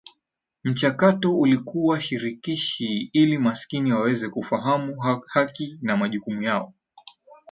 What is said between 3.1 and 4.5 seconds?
ili maskini waweze